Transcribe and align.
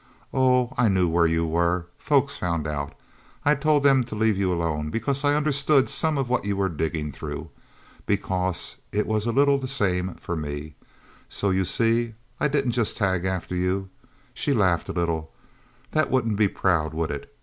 Oh, 0.33 0.73
I 0.79 0.87
knew 0.87 1.07
where 1.07 1.27
you 1.27 1.45
were 1.45 1.85
folks 1.99 2.35
found 2.35 2.65
out. 2.65 2.95
I 3.45 3.53
told 3.53 3.83
them 3.83 4.03
to 4.05 4.15
leave 4.15 4.35
you 4.35 4.51
alone, 4.51 4.89
because 4.89 5.23
I 5.23 5.35
understood 5.35 5.89
some 5.89 6.17
of 6.17 6.27
what 6.27 6.43
you 6.43 6.57
were 6.57 6.69
digging 6.69 7.11
through. 7.11 7.51
Because 8.07 8.77
it 8.91 9.05
was 9.05 9.27
a 9.27 9.31
little 9.31 9.59
the 9.59 9.67
same 9.67 10.15
for 10.15 10.35
me... 10.35 10.73
So, 11.29 11.51
you 11.51 11.65
see, 11.65 12.15
I 12.39 12.47
didn't 12.47 12.71
just 12.71 12.97
tag 12.97 13.25
after 13.25 13.53
you." 13.53 13.89
She 14.33 14.55
laughed 14.55 14.89
a 14.89 14.93
little. 14.93 15.31
"That 15.91 16.09
wouldn't 16.09 16.35
be 16.35 16.47
proud, 16.47 16.95
would 16.95 17.11
it? 17.11 17.31